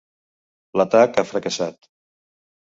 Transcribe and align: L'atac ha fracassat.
L'atac 0.81 1.19
ha 1.19 1.25
fracassat. 1.33 1.79